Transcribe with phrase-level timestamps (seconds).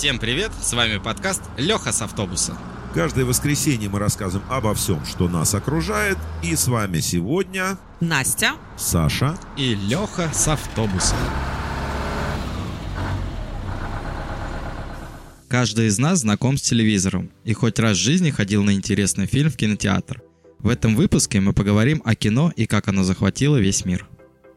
[0.00, 2.56] Всем привет, с вами подкаст Леха с автобуса.
[2.94, 6.16] Каждое воскресенье мы рассказываем обо всем, что нас окружает.
[6.42, 8.52] И с вами сегодня Настя.
[8.78, 9.38] Саша.
[9.58, 11.16] И Леха с автобуса.
[15.48, 19.50] Каждый из нас знаком с телевизором и хоть раз в жизни ходил на интересный фильм
[19.50, 20.22] в кинотеатр.
[20.60, 24.08] В этом выпуске мы поговорим о кино и как оно захватило весь мир.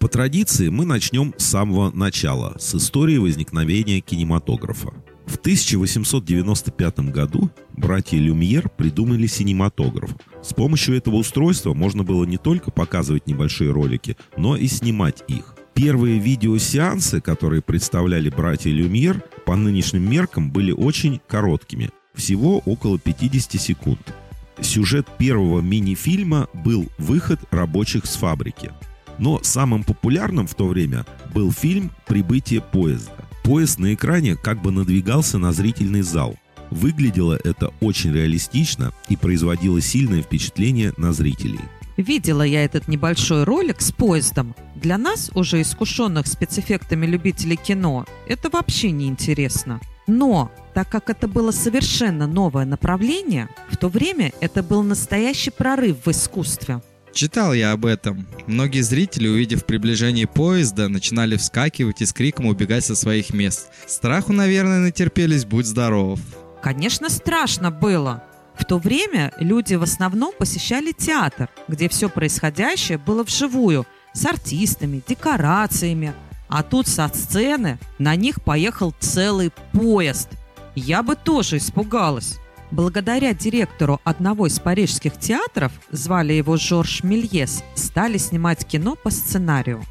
[0.00, 4.92] По традиции мы начнем с самого начала, с истории возникновения кинематографа.
[5.28, 10.16] В 1895 году братья Люмьер придумали синематограф.
[10.42, 15.54] С помощью этого устройства можно было не только показывать небольшие ролики, но и снимать их.
[15.74, 23.60] Первые видеосеансы, которые представляли братья Люмьер, по нынешним меркам были очень короткими, всего около 50
[23.60, 24.14] секунд.
[24.62, 28.72] Сюжет первого мини-фильма был «Выход рабочих с фабрики».
[29.18, 33.27] Но самым популярным в то время был фильм «Прибытие поезда».
[33.48, 36.36] Поезд на экране как бы надвигался на зрительный зал.
[36.70, 41.60] Выглядело это очень реалистично и производило сильное впечатление на зрителей.
[41.96, 44.54] Видела я этот небольшой ролик с поездом.
[44.74, 49.80] Для нас, уже искушенных спецэффектами любителей кино, это вообще не интересно.
[50.06, 56.04] Но, так как это было совершенно новое направление, в то время это был настоящий прорыв
[56.04, 56.82] в искусстве.
[57.18, 58.28] Читал я об этом.
[58.46, 63.72] Многие зрители, увидев приближение поезда, начинали вскакивать и с криком убегать со своих мест.
[63.88, 66.20] Страху, наверное, натерпелись, будь здоров.
[66.62, 68.22] Конечно, страшно было.
[68.56, 75.02] В то время люди в основном посещали театр, где все происходящее было вживую, с артистами,
[75.04, 76.14] декорациями.
[76.46, 80.28] А тут со сцены на них поехал целый поезд.
[80.76, 82.38] Я бы тоже испугалась.
[82.70, 89.82] Благодаря директору одного из парижских театров, звали его Жорж Мельес, стали снимать кино по сценарию.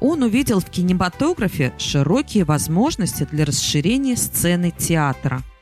[0.00, 5.42] Он увидел в кинематографе широкие возможности для расширения сцены театра–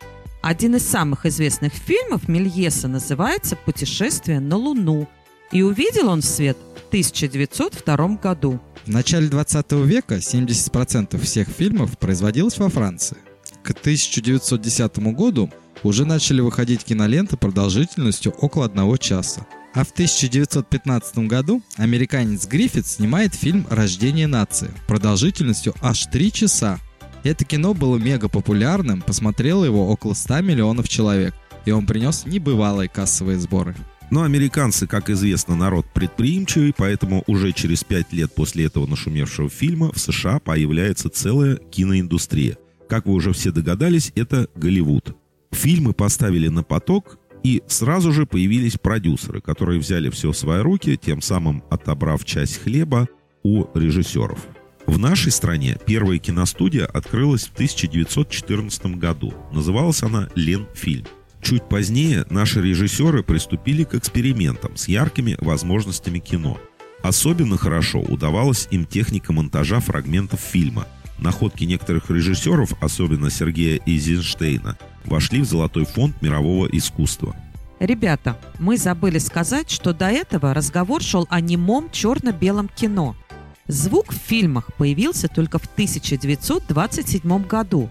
[0.42, 5.08] один из самых известных фильмов Мельеса называется «Путешествие на Луну»,
[5.52, 8.60] и увидел он свет в 1902 году.
[8.84, 13.18] В начале 20 века 70% всех фильмов производилось во Франции.
[13.62, 15.48] К 1910 году
[15.82, 19.46] уже начали выходить киноленты продолжительностью около одного часа.
[19.74, 26.78] А в 1915 году американец Гриффит снимает фильм «Рождение нации» продолжительностью аж 3 часа
[27.24, 31.34] это кино было мега популярным, посмотрело его около 100 миллионов человек,
[31.64, 33.76] и он принес небывалые кассовые сборы.
[34.10, 39.92] Но американцы, как известно, народ предприимчивый, поэтому уже через пять лет после этого нашумевшего фильма
[39.92, 42.58] в США появляется целая киноиндустрия.
[42.88, 45.16] Как вы уже все догадались, это Голливуд.
[45.52, 50.96] Фильмы поставили на поток, и сразу же появились продюсеры, которые взяли все в свои руки,
[50.96, 53.08] тем самым отобрав часть хлеба
[53.42, 54.38] у режиссеров.
[54.86, 59.32] В нашей стране первая киностудия открылась в 1914 году.
[59.52, 61.06] Называлась она «Ленфильм».
[61.40, 66.58] Чуть позднее наши режиссеры приступили к экспериментам с яркими возможностями кино.
[67.02, 70.86] Особенно хорошо удавалась им техника монтажа фрагментов фильма.
[71.18, 77.36] Находки некоторых режиссеров, особенно Сергея Эйзенштейна, вошли в золотой фонд мирового искусства.
[77.80, 83.16] Ребята, мы забыли сказать, что до этого разговор шел о немом черно-белом кино–
[83.68, 87.88] Звук в фильмах появился только в 1927 году.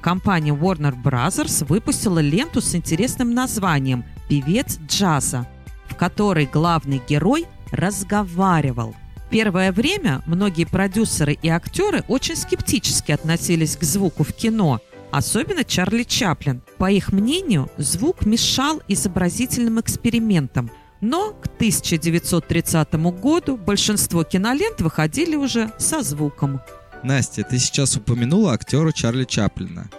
[0.00, 1.64] Компания Warner Bros.
[1.64, 5.46] выпустила ленту с интересным названием «Певец джаза»,
[5.88, 8.94] в которой главный герой разговаривал.
[9.30, 14.80] Первое время многие продюсеры и актеры очень скептически относились к звуку в кино,
[15.16, 16.62] особенно Чарли Чаплин.
[16.78, 20.70] По их мнению, звук мешал изобразительным экспериментам–
[21.04, 26.62] но к 1930 году большинство кинолент выходили уже со звуком.
[27.02, 29.90] Настя, ты сейчас упомянула актера Чарли Чаплина.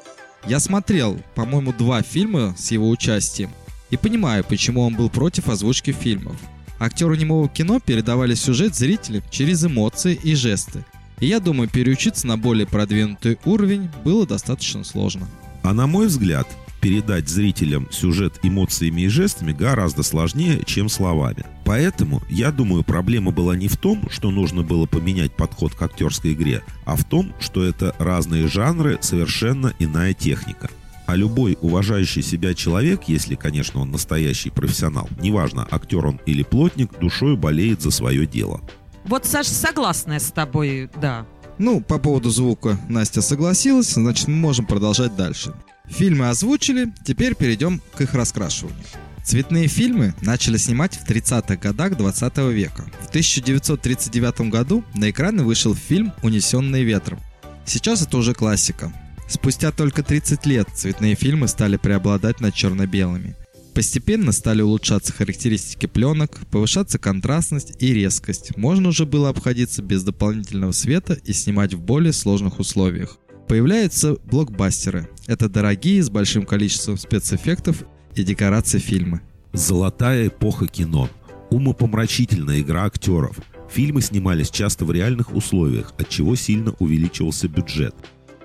[0.47, 3.51] Я смотрел, по-моему, два фильма с его участием
[3.91, 6.37] и понимаю, почему он был против озвучки фильмов.
[6.79, 10.83] Актеру немого кино передавали сюжет зрителям через эмоции и жесты.
[11.19, 15.27] И я думаю, переучиться на более продвинутый уровень было достаточно сложно.
[15.63, 16.47] А на мой взгляд,
[16.81, 21.43] передать зрителям сюжет эмоциями и жестами гораздо сложнее, чем словами.
[21.63, 26.33] Поэтому, я думаю, проблема была не в том, что нужно было поменять подход к актерской
[26.33, 30.69] игре, а в том, что это разные жанры, совершенно иная техника.
[31.07, 36.99] А любой уважающий себя человек, если, конечно, он настоящий профессионал, неважно, актер он или плотник,
[36.99, 38.61] душой болеет за свое дело.
[39.05, 41.25] Вот, Саша, согласная с тобой, да.
[41.57, 45.53] Ну, по поводу звука Настя согласилась, значит, мы можем продолжать дальше.
[45.87, 48.83] Фильмы озвучили, теперь перейдем к их раскрашиванию.
[49.23, 52.85] Цветные фильмы начали снимать в 30-х годах 20 века.
[53.01, 57.19] В 1939 году на экраны вышел фильм «Унесенные ветром».
[57.65, 58.93] Сейчас это уже классика.
[59.27, 63.35] Спустя только 30 лет цветные фильмы стали преобладать над черно-белыми.
[63.75, 68.55] Постепенно стали улучшаться характеристики пленок, повышаться контрастность и резкость.
[68.55, 73.17] Можно уже было обходиться без дополнительного света и снимать в более сложных условиях.
[73.49, 75.09] Появляются блокбастеры.
[75.27, 77.83] Это дорогие, с большим количеством спецэффектов
[78.15, 79.19] и декораций фильмы.
[79.51, 81.09] Золотая эпоха кино.
[81.51, 83.37] Умопомрачительная игра актеров.
[83.69, 87.93] Фильмы снимались часто в реальных условиях, от чего сильно увеличивался бюджет.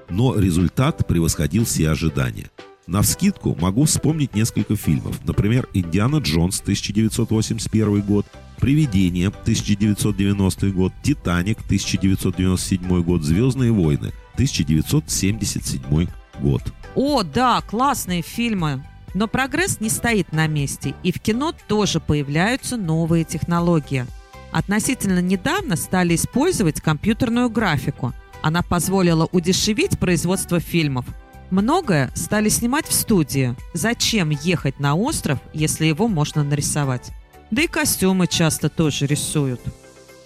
[0.08, 2.50] Но результат превосходил все ожидания.
[2.90, 5.20] На вскидку могу вспомнить несколько фильмов.
[5.24, 8.26] Например, «Индиана Джонс» 1981 год,
[8.58, 16.08] «Привидение» 1990 год, «Титаник» 1997 год, «Звездные войны» 1977
[16.40, 16.62] год.
[16.96, 18.84] О, да, классные фильмы.
[19.14, 24.04] Но прогресс не стоит на месте, и в кино тоже появляются новые технологии.
[24.50, 28.14] Относительно недавно стали использовать компьютерную графику.
[28.42, 31.06] Она позволила удешевить производство фильмов.
[31.50, 33.56] Многое стали снимать в студии.
[33.74, 37.10] Зачем ехать на остров, если его можно нарисовать?
[37.50, 39.60] Да и костюмы часто тоже рисуют.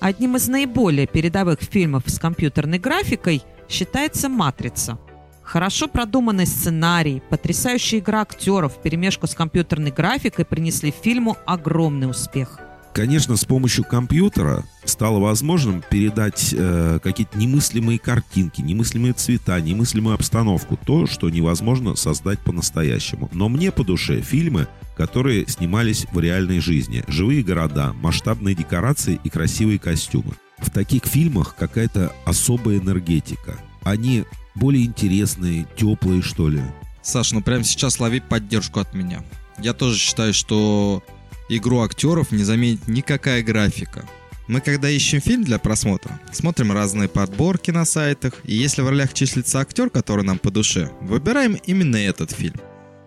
[0.00, 4.98] Одним из наиболее передовых фильмов с компьютерной графикой считается «Матрица».
[5.42, 12.58] Хорошо продуманный сценарий, потрясающая игра актеров в перемешку с компьютерной графикой принесли фильму огромный успех.
[12.94, 20.76] Конечно, с помощью компьютера стало возможным передать э, какие-то немыслимые картинки, немыслимые цвета, немыслимую обстановку,
[20.76, 23.28] то, что невозможно создать по-настоящему.
[23.32, 27.02] Но мне по душе фильмы, которые снимались в реальной жизни.
[27.08, 30.34] Живые города, масштабные декорации и красивые костюмы.
[30.58, 33.58] В таких фильмах какая-то особая энергетика.
[33.82, 34.22] Они
[34.54, 36.62] более интересные, теплые, что ли.
[37.02, 39.24] Саш, ну прямо сейчас лови поддержку от меня.
[39.58, 41.02] Я тоже считаю, что
[41.48, 44.06] игру актеров не заменит никакая графика.
[44.46, 49.14] Мы когда ищем фильм для просмотра, смотрим разные подборки на сайтах, и если в ролях
[49.14, 52.60] числится актер, который нам по душе, выбираем именно этот фильм.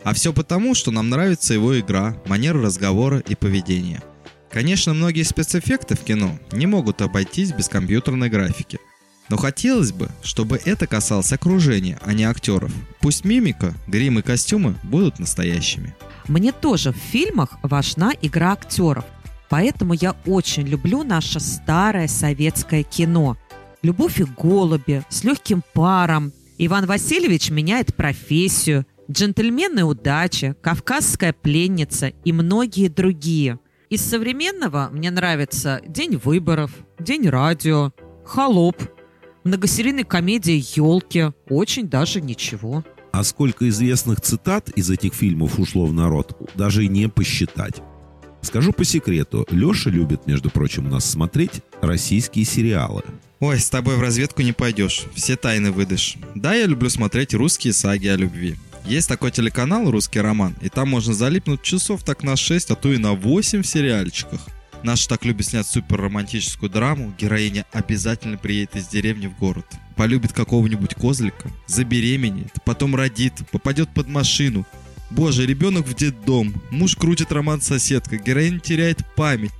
[0.04, 4.02] А все потому, что нам нравится его игра, манера разговора и поведение.
[4.50, 8.80] Конечно, многие спецэффекты в кино не могут обойтись без компьютерной графики.
[9.30, 12.72] Но хотелось бы, чтобы это касалось окружения, а не актеров.
[13.02, 15.96] Пусть мимика, грим и костюмы будут настоящими.
[16.28, 19.06] Мне тоже в фильмах важна игра актеров.
[19.50, 23.38] Поэтому я очень люблю наше старое советское кино.
[23.82, 32.34] «Любовь и голуби», «С легким паром», «Иван Васильевич меняет профессию», «Джентльмены удачи», «Кавказская пленница» и
[32.34, 33.60] многие другие.
[33.90, 37.94] Из современного мне нравится «День выборов», «День радио»,
[38.26, 38.82] «Холоп»,
[39.46, 41.32] многосерийная комедия «Елки».
[41.48, 42.84] Очень даже ничего.
[43.18, 47.78] А сколько известных цитат из этих фильмов ушло в народ, даже и не посчитать.
[48.44, 53.02] Скажу по секрету, Леша любит, между прочим, у нас смотреть российские сериалы.
[53.40, 56.18] Ой, с тобой в разведку не пойдешь, все тайны выдашь.
[56.36, 58.56] Да, я люблю смотреть русские саги о любви.
[58.86, 62.94] Есть такой телеканал «Русский роман», и там можно залипнуть часов так на 6, а то
[62.94, 64.42] и на 8 в сериальчиках.
[64.84, 69.66] Наши так любят снять супер романтическую драму, героиня обязательно приедет из деревни в город.
[69.98, 74.66] Полюбит какого-нибудь козлика, забеременеет, потом родит, попадет под машину.
[75.10, 79.52] Боже, ребенок в детдом, муж крутит роман соседка, героиня теряет память.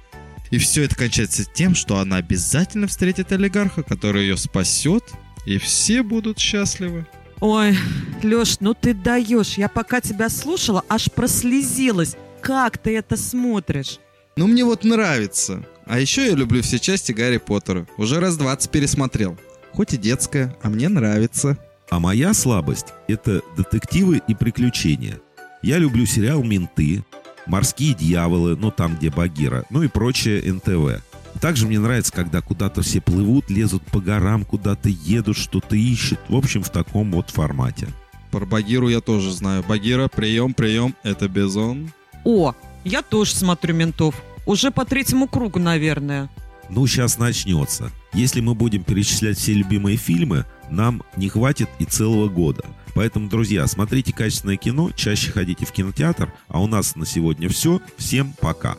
[0.52, 5.04] И все это кончается тем, что она обязательно встретит олигарха, который ее спасет,
[5.46, 7.06] и все будут счастливы.
[7.40, 7.78] Ой,
[8.24, 9.58] Леш, ну ты даешь.
[9.58, 12.16] Я пока тебя слушала, аж прослезилась.
[12.42, 14.00] Как ты это смотришь?
[14.36, 15.66] Ну, мне вот нравится.
[15.86, 17.88] А еще я люблю все части Гарри Поттера.
[17.98, 19.38] Уже раз 20 пересмотрел.
[19.78, 21.56] Хоть и детская, а мне нравится.
[21.92, 25.20] А моя слабость— это детективы и приключения.
[25.62, 27.06] Я люблю сериал «Менты»,
[27.46, 31.04] «Морские дьяволы», ну там, где Багира, ну и прочее НТВ.
[31.40, 36.18] Также мне нравится, когда куда-то все плывут, лезут по горам, куда-то едут, что-то ищут.
[36.28, 37.88] В общем, в таком вот формате.
[38.32, 39.64] Про Багиру я тоже знаю.
[39.70, 41.92] Багира, прием, прием, это Бизон.
[42.24, 44.16] О, я тоже смотрю «Ментов».
[44.48, 46.32] Уже по третьему кругу, наверное.
[46.68, 47.92] Ну, сейчас начнется.
[48.14, 52.64] Если мы будем перечислять все любимые фильмы, нам не хватит и целого года.
[52.96, 56.34] Поэтому, друзья, смотрите качественное кино, чаще ходите в кинотеатр.
[56.48, 57.80] А у нас на сегодня все.
[57.98, 58.78] Всем пока.